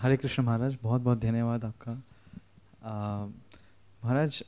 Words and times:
हरे 0.00 0.16
कृष्ण 0.16 0.42
महाराज 0.42 0.76
बहुत 0.82 1.00
बहुत 1.02 1.20
धन्यवाद 1.20 1.64
आपका। 1.64 1.92
महाराज 4.04 4.42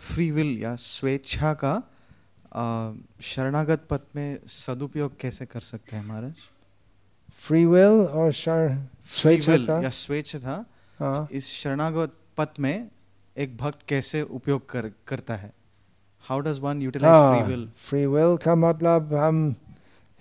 फ्री 0.00 0.30
विल 0.30 0.58
या 0.62 0.74
स्वेच्छा 0.76 1.52
का 1.54 1.72
शरणागत 3.22 3.86
पथ 3.90 4.16
में 4.16 4.38
सदुपयोग 4.48 5.18
कैसे 5.20 5.46
कर 5.46 5.60
सकते 5.60 5.96
हैं 5.96 6.04
महाराज? 6.06 6.34
फ्री 7.38 7.64
विल 7.66 8.00
और 8.00 8.32
स्वेच्छा 8.32 9.80
या 9.82 9.90
स्वेच्छ 9.90 10.36
हाँ। 10.36 11.28
इस 11.32 11.52
शरणागत 11.52 12.12
पथ 12.36 12.60
में 12.60 12.88
एक 13.36 13.56
भक्त 13.56 13.78
कैसे 13.88 14.22
उपयोग 14.22 14.68
कर 14.70 14.90
करता 15.08 15.36
है? 15.36 15.52
How 16.30 16.40
does 16.40 16.58
one 16.60 16.82
utilize 16.82 17.16
free 17.34 17.50
will 17.50 17.68
free 17.88 18.06
will 18.06 18.36
का 18.44 18.54
मतलब 18.54 19.14
हम 19.14 19.54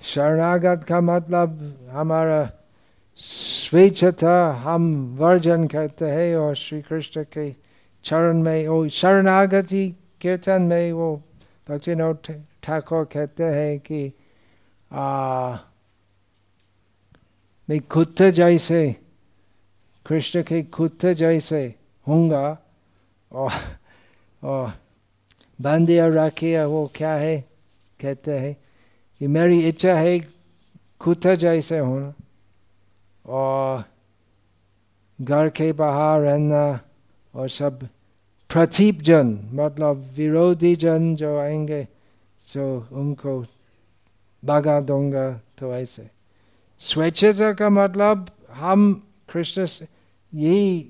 शरणागत 0.01 0.85
का 0.89 1.01
मतलब 1.01 1.89
हमारा 1.91 2.41
स्वेच्छा 3.73 4.53
हम 4.53 4.83
वर्जन 5.17 5.67
करते 5.67 6.05
हैं 6.05 6.35
और 6.37 6.55
श्री 6.55 6.81
कृष्ण 6.81 7.23
के 7.23 7.49
चरण 8.05 8.41
में 8.43 8.67
वो 8.67 8.87
शरणागति 8.87 9.95
कीर्तन 10.21 10.61
में 10.61 10.91
वो 10.91 11.15
भक्ति 11.69 12.33
ठाकुर 12.63 13.03
कहते 13.03 13.43
हैं 13.43 13.79
कि 13.79 14.13
आ, 14.91 15.57
मैं 17.69 17.79
खुद 17.81 18.21
जैसे 18.33 18.95
कृष्ण 20.05 20.43
के 20.43 20.63
खुद 20.63 21.05
जैसे 21.17 21.75
होंगे 22.07 22.45
और 23.31 23.51
और 24.43 24.73
बांधिया 25.61 26.07
रखिए 26.07 26.63
वो 26.63 26.91
क्या 26.95 27.13
है 27.13 27.37
कहते 27.99 28.31
हैं 28.31 28.57
कि 29.21 29.27
मेरी 29.27 29.59
इच्छा 29.59 29.95
है 29.95 30.19
खुद 30.99 31.35
जैसे 31.35 31.79
होना 31.79 32.13
और 33.25 33.83
घर 35.21 35.49
के 35.49 35.71
बाहर 35.71 36.21
रहना 36.21 36.79
और 37.35 37.49
सब 37.49 37.87
प्रतीप 38.49 39.01
जन 39.01 39.49
मतलब 39.53 40.09
विरोधी 40.15 40.75
जन 40.75 41.15
जो 41.15 41.39
आएँगे 41.39 41.87
सो 42.39 42.87
उनको 42.91 43.45
भगा 44.45 44.81
दूँगा 44.81 45.41
तो 45.57 45.73
ऐसे। 45.73 46.09
स्वेच्छता 46.79 47.53
का 47.53 47.69
मतलब 47.69 48.29
हम 48.51 49.07
कृष्ण 49.33 49.67
यही 50.33 50.89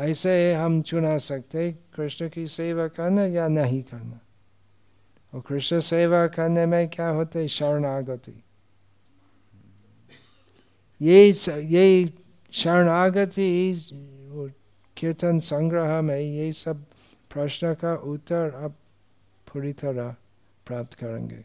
ऐसे 0.00 0.54
हम 0.54 0.82
चुना 0.82 1.18
सकते 1.18 1.72
कृष्ण 1.72 2.28
की 2.28 2.46
सेवा 2.46 2.88
करना 2.88 3.24
या 3.24 3.48
नहीं 3.48 3.82
करना। 3.82 4.20
और 5.34 5.40
कृष्ण 5.40 5.80
सेवा 5.80 6.26
करने 6.26 6.66
में 6.66 6.88
क्या 6.88 7.08
होते 7.08 7.48
शरणागति। 7.48 8.44
ये 11.00 11.32
ये 11.66 12.08
शरणागति 12.52 13.50
कीर्तन 14.96 15.38
संग्रह 15.40 16.00
में 16.02 16.18
ये 16.18 16.52
सब 16.52 16.84
प्रश्न 17.32 17.74
का 17.74 17.94
उत्तर 18.12 18.50
अब 18.64 18.74
पूरी 19.46 19.72
तरह 19.72 20.14
प्राप्त 20.66 20.94
करेंगे 20.94 21.44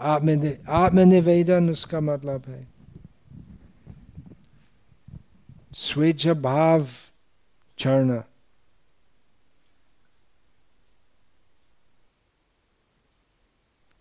आत्मनिवेदन 0.00 1.70
उसका 1.70 2.00
मतलब 2.00 2.44
है 2.48 2.66
स्वेच्छ 5.76 6.28
भाव 6.40 6.86
चढ़ना 7.78 8.22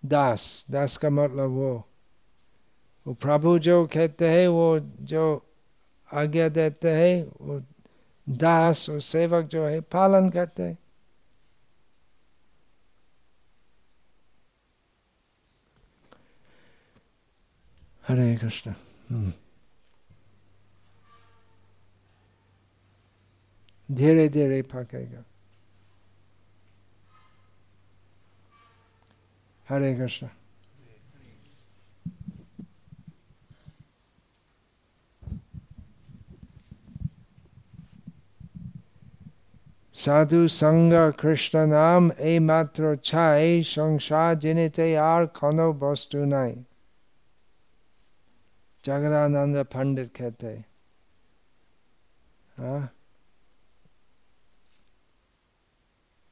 दास 0.04 0.66
दास 0.72 0.98
का 0.98 1.10
मतलब 1.10 1.50
वो 1.50 1.72
वो 3.06 3.14
प्रभु 3.14 3.58
जो 3.60 3.86
कहते 3.86 4.30
हैं 4.30 4.48
वो 4.48 4.80
जो 5.02 5.24
आज्ञा 6.10 6.50
देते 6.50 6.90
हैं 6.90 7.16
वो 7.42 7.62
दास 8.28 8.90
और 8.90 9.00
सेवक 9.02 9.46
जो 9.46 9.66
है 9.66 9.80
पालन 9.82 10.30
करते 10.30 10.64
हैं 10.64 10.78
हरे 18.04 18.36
कृष्ण 18.36 18.74
धीरे 23.90 24.28
धीरे 24.30 24.62
पकेगा 24.62 25.24
कृष्ण 29.70 30.28
साधु 39.96 40.48
संग 40.48 40.94
कृष्ण 41.20 41.66
नाम 41.68 42.10
ए 42.12 42.38
मात्र 42.40 42.96
छाई 43.04 43.62
संसार 43.66 44.36
जिनिते 44.44 44.94
आर 44.96 45.26
खनो 45.36 45.72
वस्तु 45.82 46.26
नाई 46.26 46.54
जगदानंद 48.84 49.58
पंडित 49.74 50.12
कहते 50.18 50.54
हाँ 52.58 52.82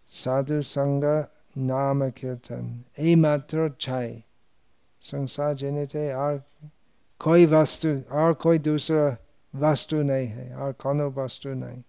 साधु 0.09 0.62
संग 0.66 1.04
नाम 1.53 2.09
कीर्तन 2.09 2.66
ये 3.00 3.16
मात्र 3.16 3.69
छाई 3.81 4.24
संसार 5.02 5.53
जीने 5.56 5.85
थे 5.88 6.12
और 6.13 6.44
कोई 7.22 7.46
वस्तु 7.46 7.90
और 8.12 8.34
कोई 8.44 8.59
दूसरा 8.59 9.06
वस्तु 9.53 10.02
नहीं 10.03 10.28
है 10.28 10.56
और 10.56 10.72
कोनो 10.81 11.09
वस्तु 11.18 11.50
नहीं 11.50 11.81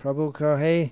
प्रभु 0.00 0.28
कहे 0.36 0.82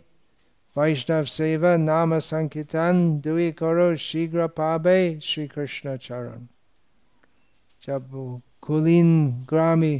वैष्णव 0.76 1.24
सेवा 1.26 1.76
नाम 1.76 2.18
संकीर्तन 2.18 3.20
दुई 3.24 3.50
करो 3.58 3.94
शीघ्र 3.98 4.46
पाबे 4.56 4.98
श्री 5.22 5.46
कृष्ण 5.48 5.96
चरण 5.96 6.46
जब 7.82 8.10
कुलीन 8.62 9.10
ग्रामी 9.50 9.96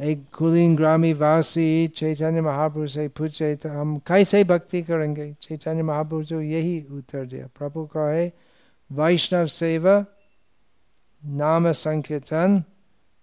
एक 0.00 0.24
कुलीन 0.32 0.74
ग्रामी 0.76 1.12
वासी 1.12 1.88
चैतन्य 1.96 2.40
महाप्रभु 2.40 2.86
से 2.86 3.06
पूछे 3.18 3.54
तो 3.62 3.68
हम 3.68 3.96
कैसे 4.06 4.42
भक्ति 4.44 4.82
करेंगे 4.82 5.32
चैतन्य 5.42 5.82
महाप्रभु 5.82 6.22
जो 6.24 6.40
यही 6.40 6.80
उत्तर 6.98 7.24
दिया 7.26 7.46
प्रभु 7.58 7.84
कहे 7.96 8.30
वैष्णव 8.90 9.46
सेवा 9.54 10.04
नाम 11.22 11.70
संकीर्तन 11.72 12.62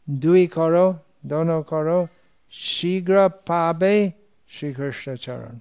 दुई 0.08 0.46
करो 0.48 0.88
दोनों 1.26 1.62
करो 1.72 2.08
शीघ्र 2.54 3.28
पाबे 3.48 3.96
श्री 4.50 4.74
कृष्ण 4.74 5.16
चरण 5.16 5.60